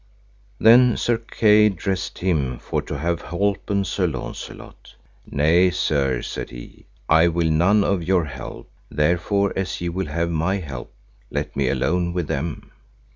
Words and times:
Then 0.57 0.97
Sir 0.97 1.19
Kay 1.19 1.69
dressed 1.69 2.17
him 2.17 2.57
for 2.57 2.81
to 2.81 2.97
have 2.97 3.21
holpen 3.21 3.85
Sir 3.85 4.07
Launcelot. 4.07 4.95
Nay, 5.29 5.69
sir, 5.69 6.23
said 6.23 6.49
he, 6.49 6.87
I 7.07 7.27
will 7.27 7.51
none 7.51 7.83
of 7.83 8.01
your 8.01 8.25
help; 8.25 8.67
therefore 8.89 9.53
as 9.55 9.79
ye 9.79 9.89
will 9.89 10.07
have 10.07 10.31
my 10.31 10.57
help, 10.57 10.91
let 11.29 11.55
me 11.55 11.69
alone 11.69 12.13
with 12.13 12.25
them. 12.27 12.71